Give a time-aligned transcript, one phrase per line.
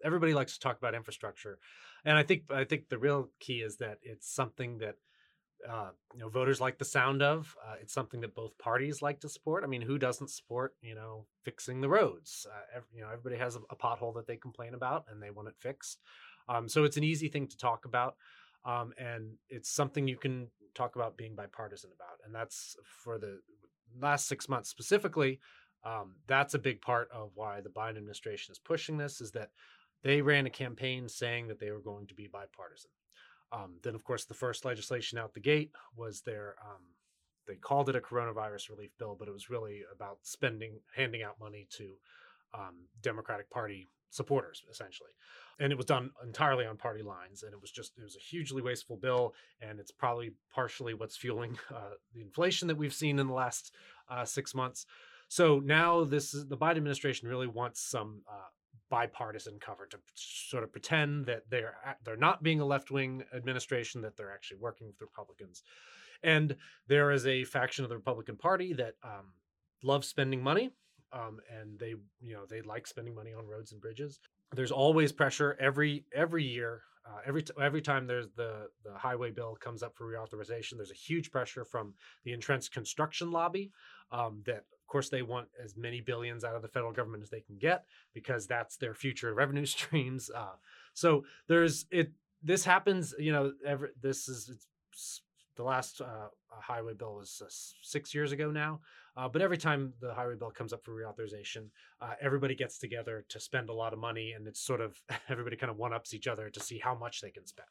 [0.04, 1.60] everybody likes to talk about infrastructure,
[2.04, 4.96] and I think I think the real key is that it's something that
[5.70, 7.56] uh, you know voters like the sound of.
[7.66, 9.64] Uh, it's something that both parties like to support.
[9.64, 12.46] I mean, who doesn't support you know fixing the roads?
[12.50, 15.32] Uh, every, you know, everybody has a, a, pothole that they complain about and they
[15.32, 16.00] want it fixed.
[16.50, 18.16] Um, so it's an easy thing to talk about,
[18.66, 22.18] um, and it's something you can talk about being bipartisan about.
[22.26, 23.40] And that's for the
[24.00, 25.40] last six months specifically.
[25.86, 29.22] Um, that's a big part of why the Biden administration is pushing this.
[29.22, 29.50] Is that
[30.04, 32.92] they ran a campaign saying that they were going to be bipartisan.
[33.54, 36.82] Um, then, of course, the first legislation out the gate was their, um,
[37.48, 41.40] they called it a coronavirus relief bill, but it was really about spending, handing out
[41.40, 41.92] money to
[42.54, 45.12] um, Democratic Party supporters, essentially.
[45.60, 47.44] And it was done entirely on party lines.
[47.44, 49.34] And it was just, it was a hugely wasteful bill.
[49.62, 53.72] And it's probably partially what's fueling uh, the inflation that we've seen in the last
[54.10, 54.86] uh, six months.
[55.28, 58.50] So now this is the Biden administration really wants some uh,
[58.94, 64.02] bipartisan cover to sort of pretend that they're they're not being a left wing administration,
[64.04, 65.64] that they're actually working with Republicans.
[66.22, 66.56] And
[66.88, 69.34] there is a faction of the Republican Party that um,
[69.82, 70.70] loves spending money,
[71.12, 74.20] um, and they you know they like spending money on roads and bridges.
[74.56, 76.84] There's always pressure every every year.
[77.06, 80.92] Uh, every t- every time there's the the highway bill comes up for reauthorization, there's
[80.92, 81.96] a huge pressure from
[82.26, 83.72] the entrenched construction lobby
[84.12, 87.42] um, that course, they want as many billions out of the federal government as they
[87.42, 87.84] can get
[88.14, 90.30] because that's their future revenue streams.
[90.34, 90.56] Uh,
[90.94, 92.12] so there's it.
[92.42, 93.14] This happens.
[93.20, 94.68] You know, every, this is
[95.56, 97.50] the last uh, highway bill was uh,
[97.82, 98.80] six years ago now.
[99.16, 101.68] Uh, but every time the highway bill comes up for reauthorization,
[102.02, 105.00] uh, everybody gets together to spend a lot of money, and it's sort of
[105.30, 107.68] everybody kind of one ups each other to see how much they can spend.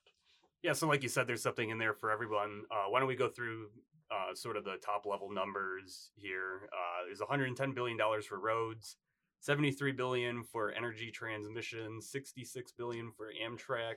[0.62, 2.62] Yeah, so like you said, there's something in there for everyone.
[2.70, 3.70] Uh, why don't we go through
[4.12, 6.68] uh, sort of the top level numbers here.
[6.72, 8.96] Uh, there's 110 billion dollars for roads,
[9.40, 13.96] 73 billion for energy transmission, 66 billion for Amtrak,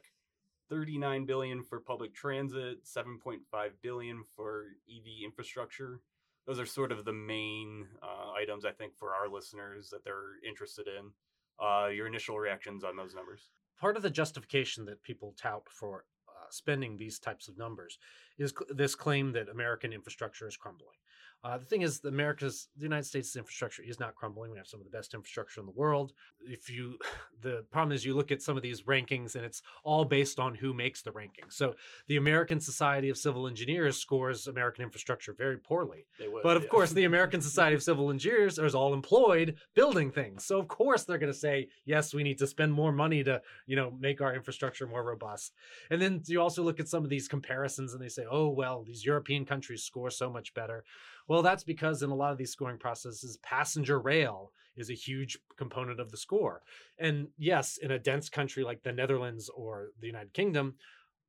[0.69, 3.39] 39 billion for public transit, 7.5
[3.81, 5.99] billion for EV infrastructure.
[6.47, 10.39] Those are sort of the main uh, items I think for our listeners that they're
[10.47, 11.11] interested in.
[11.57, 13.49] Uh, your initial reactions on those numbers?
[13.79, 16.05] Part of the justification that people tout for
[16.49, 17.97] spending these types of numbers
[18.37, 20.97] is this claim that American infrastructure is crumbling.
[21.45, 24.49] Uh, the thing is, the America's, the United States' infrastructure is not crumbling.
[24.49, 26.13] We have some of the best infrastructure in the world.
[26.41, 26.97] If you,
[27.41, 30.55] the problem is, you look at some of these rankings, and it's all based on
[30.55, 31.53] who makes the rankings.
[31.53, 31.75] So,
[32.07, 36.07] the American Society of Civil Engineers scores American infrastructure very poorly.
[36.19, 36.69] Would, but of yeah.
[36.69, 40.45] course, the American Society of Civil Engineers is all employed building things.
[40.45, 43.39] So, of course, they're going to say, yes, we need to spend more money to,
[43.67, 45.53] you know, make our infrastructure more robust.
[45.91, 48.83] And then you also look at some of these comparisons, and they say, oh well,
[48.83, 50.83] these European countries score so much better.
[51.27, 55.37] Well, that's because in a lot of these scoring processes, passenger rail is a huge
[55.57, 56.61] component of the score.
[56.99, 60.75] And yes, in a dense country like the Netherlands or the United Kingdom,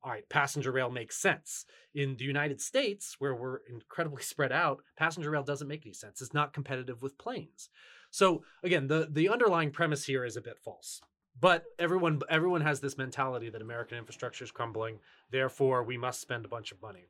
[0.03, 1.65] all right, passenger rail makes sense.
[1.95, 6.21] In the United States, where we're incredibly spread out, passenger rail doesn't make any sense.
[6.21, 7.71] It's not competitive with planes.
[8.11, 11.01] So again, the the underlying premise here is a bit false.
[11.39, 16.45] But everyone everyone has this mentality that American infrastructure is crumbling, therefore we must spend
[16.45, 17.07] a bunch of money.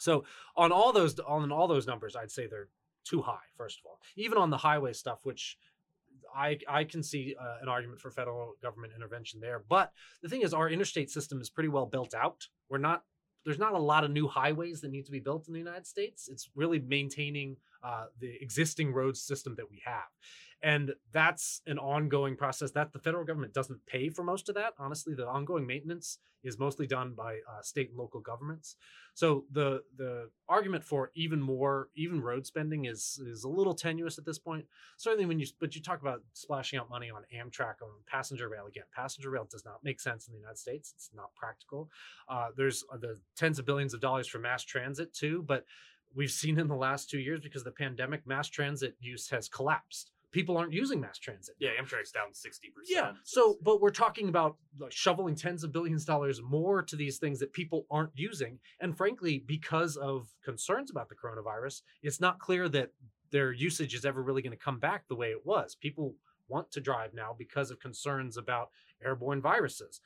[0.00, 0.24] So
[0.56, 2.68] on all those on all those numbers, I'd say they're
[3.04, 3.46] too high.
[3.56, 5.58] First of all, even on the highway stuff, which
[6.34, 9.62] I I can see uh, an argument for federal government intervention there.
[9.68, 9.92] But
[10.22, 12.46] the thing is, our interstate system is pretty well built out.
[12.68, 13.04] We're not
[13.44, 15.86] there's not a lot of new highways that need to be built in the United
[15.86, 16.28] States.
[16.28, 20.08] It's really maintaining uh, the existing road system that we have.
[20.62, 24.74] And that's an ongoing process that the federal government doesn't pay for most of that.
[24.78, 28.76] Honestly the ongoing maintenance is mostly done by uh, state and local governments.
[29.14, 34.18] So the the argument for even more even road spending is is a little tenuous
[34.18, 34.66] at this point.
[34.96, 38.66] Certainly when you but you talk about splashing out money on amtrak on passenger rail
[38.66, 40.92] again passenger rail does not make sense in the united states.
[40.94, 41.90] It's not practical.
[42.28, 45.64] Uh, there's uh, the tens of billions of dollars for mass transit too but
[46.14, 50.12] we've seen in the last two years because the pandemic, mass transit use has collapsed.
[50.32, 51.56] People aren't using mass transit.
[51.58, 52.96] Yeah, Amtrak's down sixty percent.
[52.96, 53.12] Yeah.
[53.24, 57.18] So, but we're talking about like, shoveling tens of billions of dollars more to these
[57.18, 58.60] things that people aren't using.
[58.80, 62.90] And frankly, because of concerns about the coronavirus, it's not clear that
[63.32, 65.74] their usage is ever really going to come back the way it was.
[65.74, 66.14] People
[66.46, 68.70] want to drive now because of concerns about
[69.04, 70.00] airborne viruses.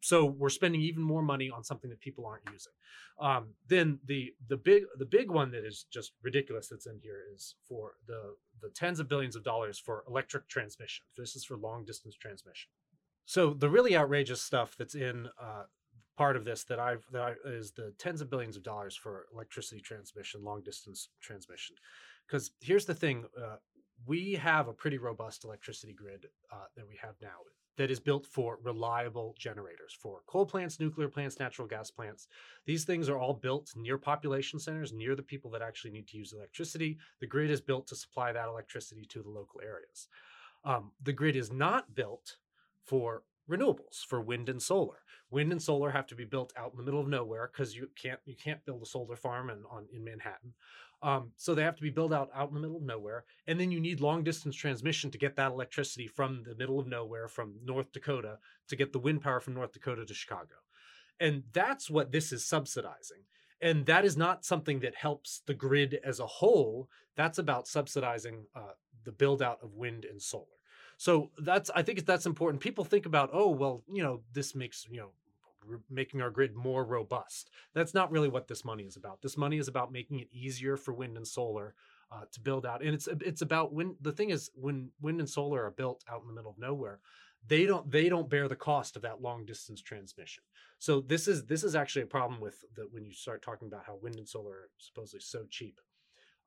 [0.00, 2.72] So we're spending even more money on something that people aren't using.
[3.20, 7.22] Um, then the the big the big one that is just ridiculous that's in here
[7.34, 11.04] is for the the tens of billions of dollars for electric transmission.
[11.16, 12.70] This is for long distance transmission.
[13.26, 15.64] So the really outrageous stuff that's in uh,
[16.16, 19.26] part of this that I've that I, is the tens of billions of dollars for
[19.32, 21.76] electricity transmission, long distance transmission.
[22.26, 23.56] Because here's the thing: uh,
[24.06, 27.38] we have a pretty robust electricity grid uh, that we have now
[27.78, 32.26] that is built for reliable generators for coal plants, nuclear plants, natural gas plants.
[32.66, 36.18] These things are all built near population centers, near the people that actually need to
[36.18, 36.98] use electricity.
[37.20, 40.08] The grid is built to supply that electricity to the local areas.
[40.64, 42.36] Um, the grid is not built
[42.84, 44.98] for renewables for wind and solar.
[45.30, 47.88] Wind and solar have to be built out in the middle of nowhere because you
[48.00, 50.54] can't you can't build a solar farm in, on in Manhattan.
[51.02, 53.58] Um, so they have to be built out out in the middle of nowhere, and
[53.58, 57.28] then you need long distance transmission to get that electricity from the middle of nowhere,
[57.28, 60.56] from North Dakota, to get the wind power from North Dakota to Chicago,
[61.20, 63.22] and that's what this is subsidizing.
[63.60, 66.88] And that is not something that helps the grid as a whole.
[67.16, 68.74] That's about subsidizing uh,
[69.04, 70.46] the build out of wind and solar.
[70.96, 72.62] So that's I think that's important.
[72.62, 75.10] People think about, oh well, you know, this makes you know
[75.90, 77.50] making our grid more robust.
[77.74, 79.22] That's not really what this money is about.
[79.22, 81.74] This money is about making it easier for wind and solar
[82.10, 85.28] uh, to build out, and it's it's about when the thing is when wind and
[85.28, 87.00] solar are built out in the middle of nowhere,
[87.46, 90.42] they don't they don't bear the cost of that long distance transmission.
[90.78, 93.84] So this is this is actually a problem with the, when you start talking about
[93.86, 95.80] how wind and solar are supposedly so cheap.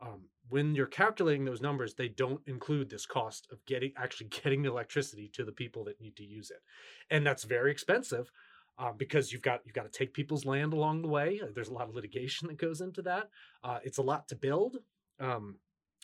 [0.02, 4.64] Um, when you're calculating those numbers, they don't include this cost of getting actually getting
[4.64, 6.62] the electricity to the people that need to use it,
[7.10, 8.32] and that's very expensive
[8.82, 11.40] uh, because you've got you've got to take people's land along the way.
[11.42, 13.30] Uh, there's a lot of litigation that goes into that.
[13.64, 14.78] Uh, it's a lot to build,
[15.20, 15.56] um,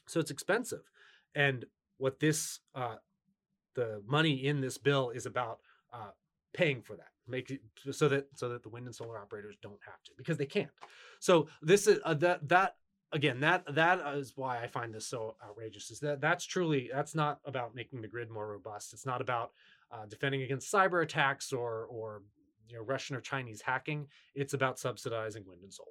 [0.08, 0.84] so it's expensive.
[1.34, 1.66] And
[1.98, 2.98] what this uh,
[3.74, 5.60] the money in this bill is about
[5.92, 6.12] uh,
[6.54, 9.80] paying for that, make it so that so that the wind and solar operators don't
[9.84, 10.70] have to because they can't.
[11.20, 12.76] So this is uh, that that
[13.12, 15.90] again that that is why I find this so outrageous.
[15.90, 18.94] Is that that's truly that's not about making the grid more robust.
[18.94, 19.52] It's not about
[19.92, 22.22] uh, defending against cyber attacks or or
[22.68, 24.08] you know Russian or Chinese hacking.
[24.36, 25.90] It's about subsidizing wind and solar.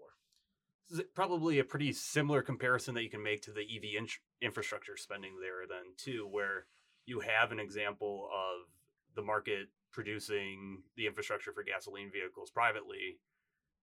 [0.88, 4.08] This is probably a pretty similar comparison that you can make to the EV in-
[4.40, 6.66] infrastructure spending there, then too, where
[7.06, 8.68] you have an example of
[9.14, 13.18] the market producing the infrastructure for gasoline vehicles privately.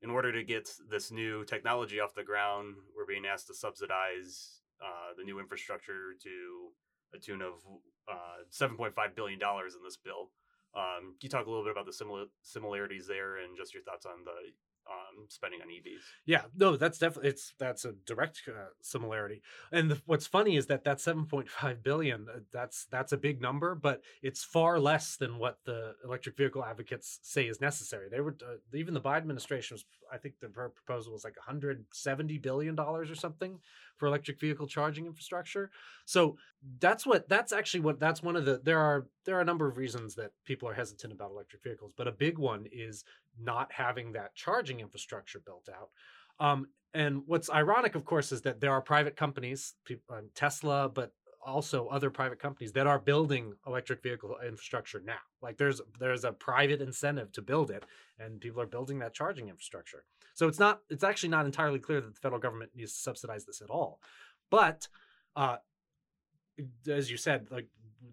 [0.01, 4.61] In order to get this new technology off the ground, we're being asked to subsidize
[4.81, 6.69] uh, the new infrastructure to
[7.15, 7.53] a tune of
[8.09, 10.29] uh, $7.5 billion in this bill.
[10.75, 13.83] Um, can you talk a little bit about the similar similarities there and just your
[13.83, 14.51] thoughts on the
[15.17, 16.01] um, spending on EVs?
[16.25, 19.41] Yeah, no, that's definitely it's that's a direct uh, similarity.
[19.71, 23.75] And the, what's funny is that that 7.5 billion uh, that's that's a big number,
[23.75, 28.09] but it's far less than what the electric vehicle advocates say is necessary.
[28.09, 32.37] They were uh, even the Biden administration was I think the proposal was like 170
[32.39, 33.59] billion dollars or something
[33.97, 35.71] for electric vehicle charging infrastructure.
[36.05, 36.37] So
[36.79, 39.67] that's what that's actually what that's one of the there are there are a number
[39.67, 43.03] of reasons that people are hesitant about electric vehicles, but a big one is
[43.41, 45.02] not having that charging infrastructure
[45.45, 45.89] built out.
[46.39, 49.73] Um, and what's ironic, of course, is that there are private companies,
[50.09, 51.13] um, Tesla, but
[51.45, 55.19] also other private companies that are building electric vehicle infrastructure now.
[55.41, 57.83] Like there's there's a private incentive to build it,
[58.19, 60.05] and people are building that charging infrastructure.
[60.33, 63.45] So it's not it's actually not entirely clear that the federal government needs to subsidize
[63.45, 63.99] this at all.
[64.49, 64.87] But
[65.35, 65.57] uh,
[66.87, 67.67] as you said, like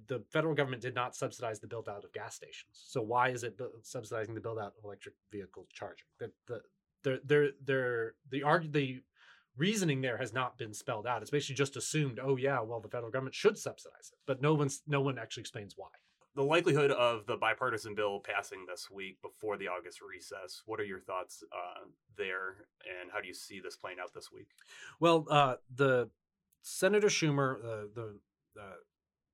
[0.06, 2.82] the federal government did not subsidize the build out of gas stations.
[2.86, 6.06] So why is it subsidizing the build out of electric vehicle charging?
[6.18, 6.60] The the
[7.02, 9.02] the the the the, arg- the
[9.56, 11.22] reasoning there has not been spelled out.
[11.22, 14.54] It's basically just assumed, oh yeah, well the federal government should subsidize it, but no
[14.54, 15.88] one's no one actually explains why.
[16.36, 20.62] The likelihood of the bipartisan bill passing this week before the August recess.
[20.64, 24.30] What are your thoughts uh, there, and how do you see this playing out this
[24.32, 24.46] week?
[25.00, 26.08] Well, uh, the
[26.62, 28.20] Senator Schumer, uh, the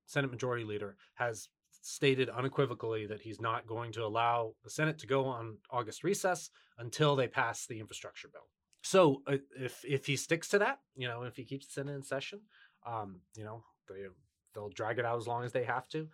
[0.07, 1.49] Senate Majority Leader, has
[1.87, 6.49] stated unequivocally that he's not going to allow the Senate to go on August recess
[6.77, 8.47] until they pass the infrastructure bill.
[8.83, 11.95] So uh, if if he sticks to that, you know, if he keeps the Senate
[11.95, 12.41] in session,
[12.85, 14.05] um, you know, they
[14.53, 16.07] they'll drag it out as long as they have to.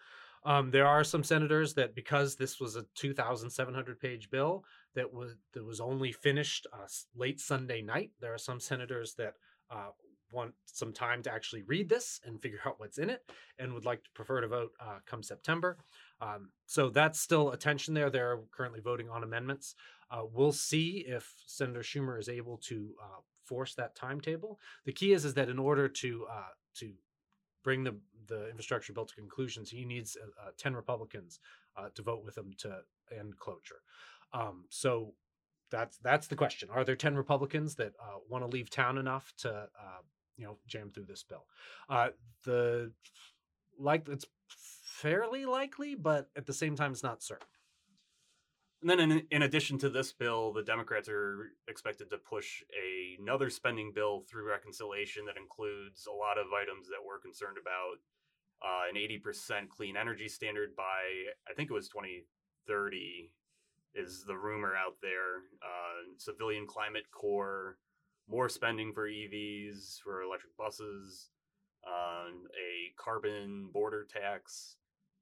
[0.46, 5.36] Um, there are some senators that because this was a 2,700 page bill, that was
[5.54, 8.12] that was only finished uh, late Sunday night.
[8.20, 9.34] There are some senators that
[9.72, 9.90] uh,
[10.34, 13.22] want some time to actually read this and figure out what's in it,
[13.60, 15.78] and would like to prefer to vote uh, come September.
[16.22, 18.10] Um, so that's still a tension there.
[18.10, 19.76] They're currently voting on amendments.
[20.10, 24.60] Uh, we'll see if Senator Schumer is able to uh, force that timetable.
[24.86, 26.94] The key is is that in order to uh, to
[27.64, 27.96] bring the
[28.28, 31.40] the infrastructure bill to conclusions, he needs uh, uh, ten Republicans
[31.96, 32.82] to vote with him to
[33.18, 33.82] end cloture.
[34.32, 35.14] Um, so
[35.72, 39.34] that's that's the question: Are there ten Republicans that uh, want to leave town enough
[39.40, 40.02] to uh,
[40.38, 41.46] you know jam through this bill?
[41.90, 42.10] Uh,
[42.46, 42.92] the
[43.80, 47.48] like it's fairly likely, but at the same time, it's not certain.
[48.84, 53.22] And then, in, in addition to this bill, the Democrats are expected to push a,
[53.22, 58.04] another spending bill through reconciliation that includes a lot of items that we're concerned about.
[58.62, 63.32] Uh, an 80% clean energy standard by, I think it was 2030,
[63.96, 65.48] is the rumor out there.
[65.62, 67.78] Uh, civilian climate corps,
[68.30, 71.30] more spending for EVs, for electric buses,
[71.88, 74.78] uh, a carbon border tax,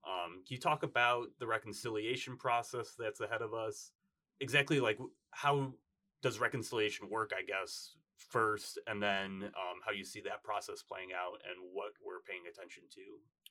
[0.05, 3.91] um, can you talk about the reconciliation process that's ahead of us?
[4.39, 4.98] Exactly like
[5.31, 5.74] how
[6.22, 11.10] does reconciliation work, I guess, first, and then um, how you see that process playing
[11.15, 13.01] out and what we're paying attention to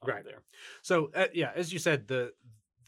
[0.02, 0.42] um, right there.
[0.82, 2.32] So, uh, yeah, as you said, the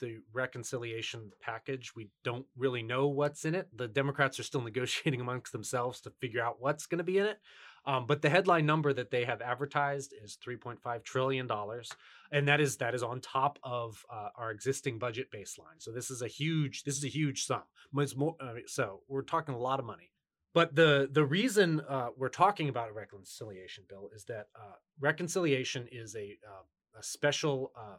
[0.02, 1.94] the reconciliation package.
[1.94, 3.68] We don't really know what's in it.
[3.74, 7.26] The Democrats are still negotiating amongst themselves to figure out what's going to be in
[7.26, 7.38] it.
[7.84, 11.90] Um, but the headline number that they have advertised is 3.5 trillion dollars,
[12.30, 15.78] and that is that is on top of uh, our existing budget baseline.
[15.78, 17.62] So this is a huge this is a huge sum.
[17.92, 20.12] More uh, so we're talking a lot of money.
[20.54, 25.88] But the the reason uh, we're talking about a reconciliation bill is that uh, reconciliation
[25.90, 26.62] is a uh,
[26.98, 27.96] a special uh,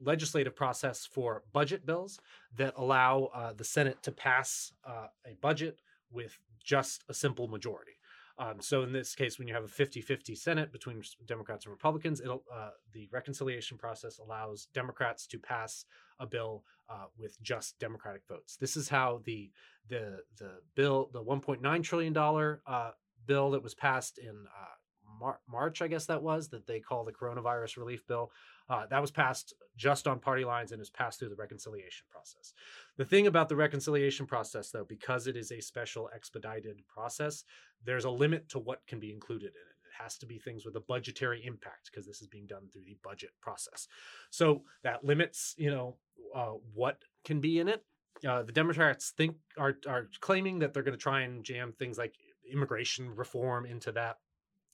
[0.00, 2.18] legislative process for budget bills
[2.56, 5.78] that allow the Senate to pass a budget
[6.10, 7.92] with just a simple majority.
[8.40, 12.22] Um, so in this case, when you have a 50-50 Senate between Democrats and Republicans,
[12.22, 15.84] uh, the reconciliation process allows Democrats to pass
[16.18, 18.56] a bill uh, with just Democratic votes.
[18.56, 19.50] This is how the
[19.88, 22.92] the the bill, the 1.9 trillion dollar uh,
[23.26, 24.74] bill that was passed in uh,
[25.20, 28.32] Mar- March, I guess that was that they call the coronavirus relief bill.
[28.70, 32.54] Uh, that was passed just on party lines and is passed through the reconciliation process.
[32.96, 37.42] The thing about the reconciliation process, though, because it is a special expedited process,
[37.84, 39.88] there's a limit to what can be included in it.
[39.88, 42.84] It has to be things with a budgetary impact because this is being done through
[42.84, 43.88] the budget process.
[44.30, 45.96] So that limits, you know,
[46.32, 47.84] uh, what can be in it.
[48.26, 51.96] Uh, the Democrats think are are claiming that they're going to try and jam things
[51.98, 52.14] like
[52.52, 54.18] immigration reform into that.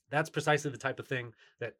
[0.09, 1.75] That's precisely the type of thing that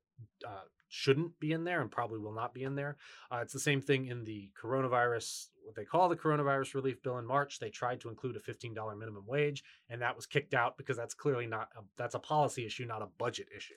[0.47, 2.97] uh, shouldn't be in there and probably will not be in there.
[3.31, 7.17] Uh, it's the same thing in the coronavirus, what they call the coronavirus relief bill
[7.17, 7.59] in March.
[7.59, 11.13] They tried to include a $15 minimum wage, and that was kicked out because that's
[11.13, 13.75] clearly not a, that's a policy issue, not a budget issue.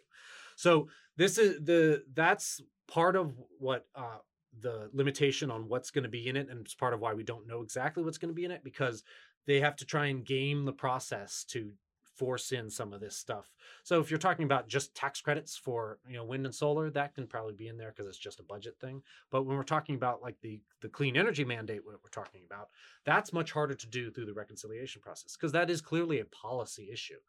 [0.56, 4.18] So this is the that's part of what uh,
[4.58, 7.22] the limitation on what's going to be in it, and it's part of why we
[7.22, 9.02] don't know exactly what's going to be in it because
[9.46, 11.72] they have to try and game the process to
[12.20, 13.50] force in some of this stuff.
[13.82, 17.14] So if you're talking about just tax credits for you know wind and solar, that
[17.14, 19.00] can probably be in there because it's just a budget thing.
[19.30, 22.68] But when we're talking about like the the clean energy mandate, what we're talking about,
[23.06, 26.90] that's much harder to do through the reconciliation process because that is clearly a policy
[26.92, 27.20] issue.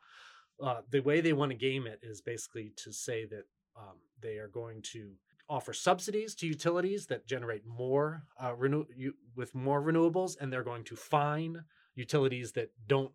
[0.61, 3.45] Uh, the way they want to game it is basically to say that
[3.77, 5.13] um, they are going to
[5.47, 10.83] offer subsidies to utilities that generate more uh, renew- with more renewables, and they're going
[10.83, 11.63] to fine
[11.95, 13.13] utilities that don't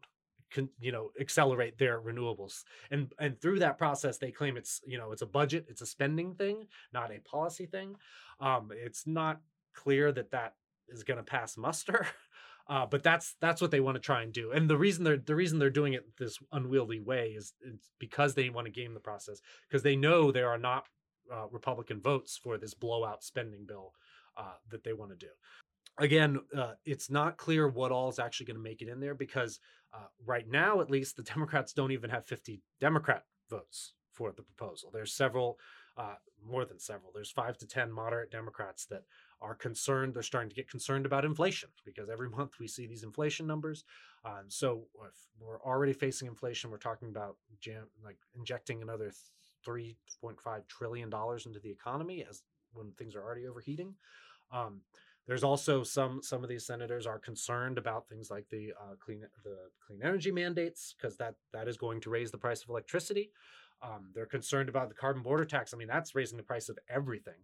[0.56, 4.96] can you know accelerate their renewables and and through that process they claim it's you
[4.96, 7.94] know it's a budget it's a spending thing not a policy thing.
[8.40, 9.40] Um it's not
[9.74, 10.54] clear that that
[10.88, 12.06] is going to pass muster
[12.68, 15.18] uh, but that's that's what they want to try and do and the reason they're
[15.18, 18.94] the reason they're doing it this unwieldy way is it's because they want to game
[18.94, 20.84] the process because they know there are not
[21.30, 23.92] uh, republican votes for this blowout spending bill
[24.38, 25.32] uh, that they want to do
[25.98, 29.14] again, uh, it's not clear what all is actually going to make it in there
[29.14, 29.60] because
[29.94, 34.42] uh, right now, at least, the Democrats don't even have 50 Democrat votes for the
[34.42, 34.90] proposal.
[34.92, 35.58] There's several,
[35.96, 37.12] uh, more than several.
[37.14, 39.02] There's five to 10 moderate Democrats that
[39.40, 40.14] are concerned.
[40.14, 43.84] They're starting to get concerned about inflation because every month we see these inflation numbers.
[44.24, 49.12] Um, so if we're already facing inflation, we're talking about jam- like injecting another
[49.66, 53.94] 3.5 trillion dollars into the economy as when things are already overheating.
[54.52, 54.80] Um,
[55.26, 59.22] there's also some some of these senators are concerned about things like the uh, clean
[59.44, 63.30] the clean energy mandates because that that is going to raise the price of electricity.
[63.82, 65.74] Um, they're concerned about the carbon border tax.
[65.74, 67.34] I mean, that's raising the price of everything.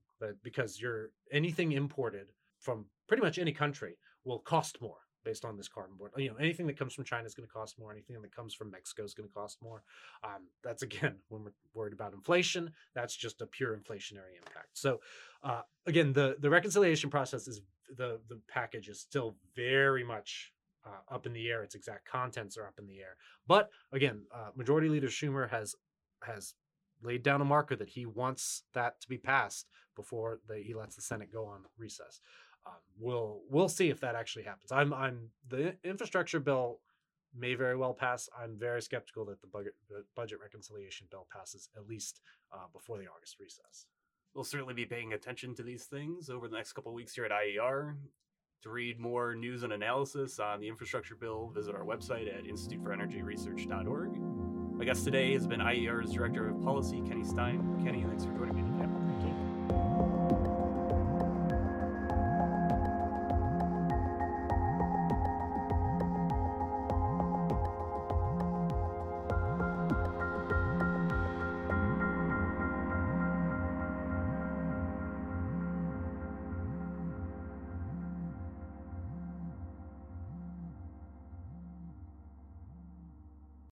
[0.42, 5.68] Because you're anything imported from pretty much any country will cost more based on this
[5.68, 6.20] carbon border.
[6.20, 7.92] You know, anything that comes from China is going to cost more.
[7.92, 9.82] Anything that comes from Mexico is going to cost more.
[10.24, 12.72] Um, that's again when we're worried about inflation.
[12.94, 14.70] That's just a pure inflationary impact.
[14.74, 15.00] So,
[15.42, 17.60] uh, again, the the reconciliation process is
[17.96, 20.52] the the package is still very much
[20.84, 21.62] uh, up in the air.
[21.62, 23.16] Its exact contents are up in the air.
[23.46, 25.74] But again, uh, Majority Leader Schumer has
[26.22, 26.54] has
[27.02, 30.96] laid down a marker that he wants that to be passed before the, he lets
[30.96, 32.20] the Senate go on recess.
[32.66, 34.72] Um, we'll we'll see if that actually happens.
[34.72, 36.80] I'm I'm the infrastructure bill
[37.36, 38.28] may very well pass.
[38.38, 42.20] I'm very skeptical that the budget the budget reconciliation bill passes at least
[42.52, 43.86] uh, before the August recess.
[44.34, 47.32] We'll certainly be paying attention to these things over the next couple weeks here at
[47.32, 47.96] IER.
[48.62, 54.20] To read more news and analysis on the infrastructure bill, visit our website at instituteforenergyresearch.org.
[54.78, 57.80] My guest today has been IER's Director of Policy, Kenny Stein.
[57.84, 58.88] Kenny, thanks for joining me today.
[59.08, 60.31] Thank you.